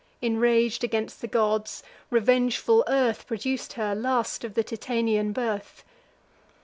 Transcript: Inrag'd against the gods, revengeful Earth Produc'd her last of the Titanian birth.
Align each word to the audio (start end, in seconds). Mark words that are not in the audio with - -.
Inrag'd 0.19 0.83
against 0.83 1.21
the 1.21 1.27
gods, 1.27 1.83
revengeful 2.09 2.83
Earth 2.87 3.27
Produc'd 3.27 3.73
her 3.73 3.93
last 3.93 4.43
of 4.43 4.55
the 4.55 4.63
Titanian 4.63 5.31
birth. 5.31 5.83